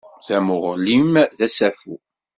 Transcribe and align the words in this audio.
Tamuɣli-m 0.25 1.13
d 1.37 1.39
asafu. 1.47 1.95